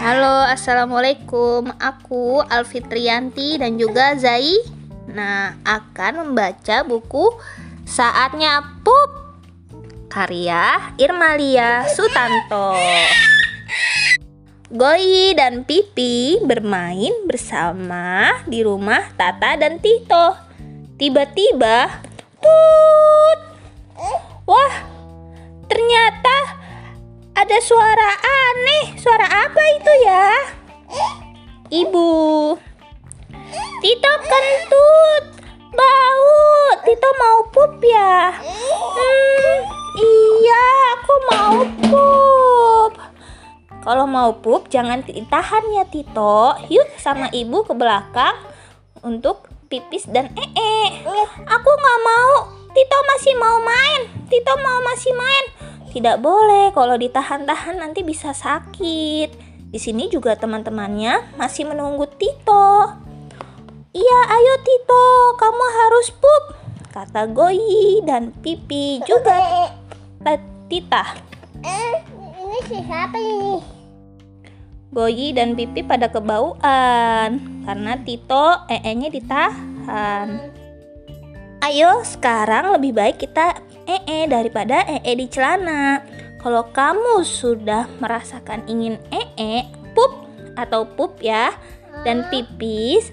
Halo, 0.00 0.48
assalamualaikum. 0.48 1.76
Aku 1.76 2.40
Alfitrianti 2.48 3.60
dan 3.60 3.76
juga 3.76 4.16
Zai. 4.16 4.56
Nah, 5.12 5.60
akan 5.60 6.24
membaca 6.24 6.80
buku 6.88 7.28
Saatnya 7.84 8.80
Pup 8.80 9.12
karya 10.08 10.96
Irmalia 10.96 11.84
Sutanto. 11.92 12.80
Goyi 14.72 15.36
dan 15.36 15.68
Pipi 15.68 16.40
bermain 16.48 17.12
bersama 17.28 18.40
di 18.48 18.64
rumah 18.64 19.04
Tata 19.20 19.60
dan 19.60 19.84
Tito. 19.84 20.32
Tiba-tiba, 20.96 22.00
tut. 22.40 23.40
Wah, 24.48 24.89
ada 27.50 27.66
suara 27.66 28.10
aneh. 28.14 28.94
Suara 28.94 29.26
apa 29.26 29.62
itu 29.74 29.92
ya? 30.06 30.26
Ibu. 31.66 32.10
Tito 33.82 34.12
kentut. 34.22 35.24
Bau. 35.74 36.30
Tito 36.86 37.10
mau 37.18 37.42
pup 37.50 37.74
ya? 37.82 38.38
Hmm, 38.38 39.54
iya, 39.98 40.66
aku 40.94 41.14
mau 41.26 41.58
pup. 41.90 42.92
Kalau 43.82 44.06
mau 44.06 44.30
pup 44.38 44.70
jangan 44.70 45.02
ditahan 45.02 45.74
ya 45.74 45.82
Tito. 45.90 46.54
Yuk 46.70 46.86
sama 47.02 47.34
ibu 47.34 47.66
ke 47.66 47.74
belakang 47.74 48.46
untuk 49.02 49.50
pipis 49.66 50.06
dan 50.06 50.30
ee. 50.38 51.02
Aku 51.50 51.70
nggak 51.74 52.00
mau. 52.06 52.46
Tito 52.70 52.98
masih 53.10 53.34
mau 53.42 53.58
main. 53.58 54.06
Tito 54.30 54.54
mau 54.62 54.78
masih 54.86 55.10
main. 55.18 55.59
Tidak 55.90 56.16
boleh 56.22 56.70
kalau 56.70 56.94
ditahan-tahan 56.94 57.82
nanti 57.82 58.06
bisa 58.06 58.30
sakit. 58.30 59.28
Di 59.70 59.78
sini 59.78 60.06
juga 60.06 60.38
teman-temannya 60.38 61.34
masih 61.38 61.66
menunggu 61.66 62.06
Tito. 62.14 62.94
Iya, 63.90 64.20
ayo 64.30 64.54
Tito, 64.62 65.06
kamu 65.34 65.64
harus 65.66 66.14
pup, 66.14 66.44
kata 66.94 67.26
Goyi 67.30 68.06
dan 68.06 68.30
Pipi 68.38 69.02
juga. 69.02 69.66
Tita. 70.70 71.18
Ini 71.58 72.58
siapa 72.70 73.18
ini? 73.18 73.58
Goyi 74.94 75.34
dan 75.34 75.58
Pipi 75.58 75.82
pada 75.82 76.06
kebauan 76.06 77.30
karena 77.66 77.92
Tito 78.06 78.62
ee-nya 78.70 79.10
ditahan. 79.10 80.54
Ayo 81.62 82.02
sekarang 82.06 82.74
lebih 82.78 82.94
baik 82.94 83.22
kita 83.22 83.58
ee 84.06 84.30
daripada 84.30 84.86
ee 84.86 85.14
di 85.18 85.26
celana. 85.26 86.04
Kalau 86.40 86.70
kamu 86.72 87.26
sudah 87.26 87.90
merasakan 88.00 88.64
ingin 88.70 88.96
ee, 89.12 89.68
pup 89.92 90.24
atau 90.56 90.88
pup 90.88 91.20
ya, 91.20 91.52
dan 92.04 92.24
pipis 92.32 93.12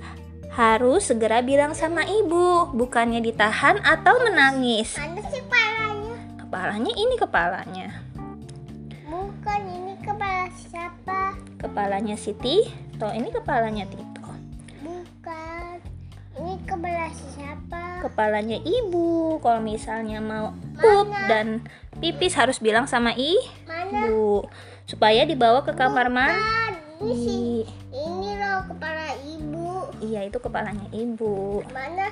harus 0.57 1.13
segera 1.13 1.45
bilang 1.45 1.77
sama 1.77 2.01
ibu, 2.01 2.71
bukannya 2.73 3.21
ditahan 3.21 3.77
atau 3.85 4.17
menangis. 4.25 4.97
Mana 4.97 5.21
sih 5.29 5.43
kepalanya? 5.43 6.15
Kepalanya 6.41 6.93
ini 6.97 7.15
kepalanya. 7.19 7.87
Bukan 9.05 9.61
ini 9.69 9.93
kepala 10.01 10.49
siapa? 10.57 11.37
Kepalanya 11.61 12.17
Siti, 12.17 12.65
toh 12.97 13.13
ini 13.13 13.29
kepalanya 13.29 13.85
Tito. 13.85 14.25
Bukan. 14.81 15.77
Ini 16.41 16.53
kepala 16.65 17.05
siapa? 17.13 17.46
Kepalanya 17.97 18.57
ibu. 18.61 19.41
Kalau 19.41 19.61
misalnya 19.61 20.21
mau 20.21 20.53
pup 20.77 21.09
Mana? 21.09 21.27
dan 21.29 21.47
pipis 21.97 22.37
harus 22.37 22.61
bilang 22.61 22.85
sama 22.85 23.13
Mana? 23.13 24.05
ibu 24.05 24.45
supaya 24.87 25.27
dibawa 25.27 25.61
ke 25.67 25.75
kamar 25.75 26.07
mandi. 26.07 27.67
Ini 27.91 28.29
loh 28.39 28.59
kepala 28.71 29.13
ibu. 29.27 29.91
Iya, 29.99 30.29
itu 30.31 30.37
kepalanya 30.39 30.87
ibu. 30.95 31.61
Mana? 31.75 32.09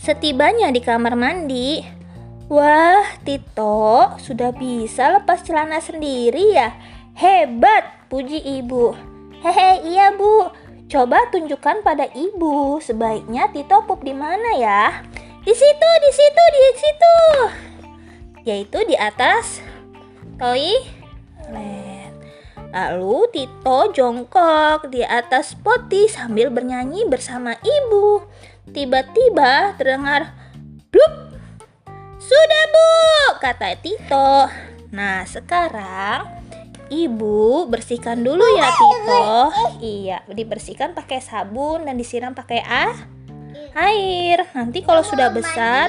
Setibanya 0.00 0.74
di 0.74 0.82
kamar 0.82 1.14
mandi, 1.14 1.78
wah, 2.50 3.06
Tito 3.22 4.18
sudah 4.18 4.50
bisa 4.50 5.14
lepas 5.14 5.46
celana 5.46 5.78
sendiri 5.78 6.58
ya. 6.58 6.74
Hebat, 7.14 8.10
puji 8.10 8.40
ibu. 8.58 8.96
Hehe, 9.42 9.86
iya 9.90 10.10
bu. 10.14 10.50
Coba 10.92 11.24
tunjukkan 11.32 11.80
pada 11.80 12.04
ibu. 12.12 12.76
Sebaiknya 12.76 13.48
Tito 13.48 13.80
pup 13.88 14.04
di 14.04 14.12
mana 14.12 14.60
ya? 14.60 15.00
Di 15.40 15.52
situ, 15.56 15.90
di 16.04 16.10
situ, 16.12 16.42
di 16.52 16.60
situ. 16.76 17.16
Yaitu 18.44 18.78
di 18.84 18.92
atas 19.00 19.64
toilet. 20.36 22.12
Lalu 22.76 23.24
Tito 23.32 23.88
jongkok 23.88 24.92
di 24.92 25.00
atas 25.00 25.56
poti 25.56 26.12
sambil 26.12 26.52
bernyanyi 26.52 27.08
bersama 27.08 27.56
ibu. 27.56 28.28
Tiba-tiba 28.68 29.72
terdengar 29.80 30.36
blup. 30.92 31.40
Sudah 32.20 32.64
bu, 32.68 32.88
kata 33.40 33.80
Tito. 33.80 34.44
Nah 34.92 35.24
sekarang 35.24 36.28
ibu 36.92 37.64
bersihkan 37.72 38.20
dulu 38.20 38.44
ya 38.60 38.68
Tito. 38.68 39.32
Iya, 39.80 40.18
dibersihkan 40.28 40.92
pakai 40.92 41.24
sabun 41.24 41.88
dan 41.88 41.96
disiram 41.96 42.36
pakai 42.36 42.60
ah 42.60 42.92
air. 43.72 44.44
Nanti 44.52 44.84
kalau 44.84 45.00
sudah 45.00 45.32
besar, 45.32 45.88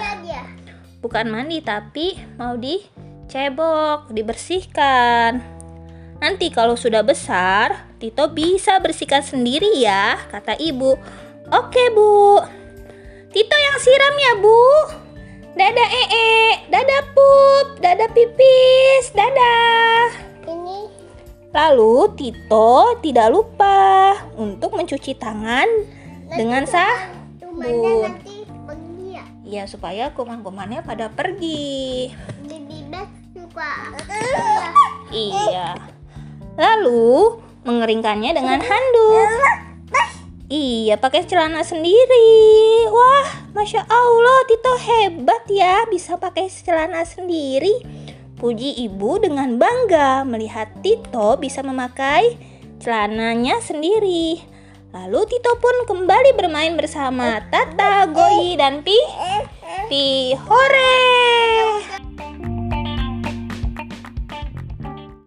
bukan 1.04 1.28
mandi 1.28 1.60
tapi 1.60 2.16
mau 2.40 2.56
dicebok, 2.56 4.16
dibersihkan. 4.16 5.44
Nanti 6.24 6.48
kalau 6.56 6.80
sudah 6.80 7.04
besar, 7.04 7.92
Tito 8.00 8.32
bisa 8.32 8.80
bersihkan 8.80 9.20
sendiri 9.20 9.84
ya, 9.84 10.16
kata 10.32 10.56
ibu. 10.56 10.96
Oke 11.52 11.84
bu, 11.92 12.40
Tito 13.36 13.58
yang 13.60 13.78
siram 13.84 14.16
ya 14.16 14.34
bu. 14.40 14.64
Dadah 15.54 15.90
ee, 16.10 16.66
dadah 16.74 17.04
pup, 17.14 17.78
dadah 17.78 18.10
pipis, 18.10 19.14
dadah. 19.14 19.93
Lalu 21.54 22.18
Tito 22.18 22.98
tidak 23.06 23.30
lupa 23.30 24.18
untuk 24.42 24.74
mencuci 24.74 25.14
tangan 25.14 25.70
dengan 26.34 26.66
nanti 28.10 28.42
pergi 28.66 29.06
ya. 29.14 29.26
Ya 29.46 29.64
supaya 29.70 30.10
kuman-kumannya 30.18 30.82
pada 30.82 31.14
pergi. 31.14 32.10
Iya. 35.14 35.78
Lalu 36.58 37.38
mengeringkannya 37.70 38.34
dengan 38.34 38.58
handuk. 38.58 39.30
Iya, 40.54 41.02
pakai 41.02 41.26
celana 41.26 41.66
sendiri. 41.66 42.86
Wah, 42.90 43.30
masya 43.58 43.86
Allah, 43.90 44.40
Tito 44.46 44.74
hebat 44.78 45.46
ya, 45.50 45.86
bisa 45.90 46.18
pakai 46.18 46.46
celana 46.46 47.02
sendiri. 47.06 47.74
Puji 48.44 48.76
ibu 48.84 49.24
dengan 49.24 49.56
bangga 49.56 50.28
melihat 50.28 50.68
Tito 50.84 51.40
bisa 51.40 51.64
memakai 51.64 52.36
celananya 52.76 53.64
sendiri. 53.64 54.44
Lalu 54.92 55.32
Tito 55.32 55.56
pun 55.64 55.88
kembali 55.88 56.36
bermain 56.36 56.76
bersama 56.76 57.40
Tata, 57.48 58.04
Goyi, 58.12 58.60
dan 58.60 58.84
Pi. 58.84 59.00
Pi, 59.88 60.36
hore! 60.36 61.63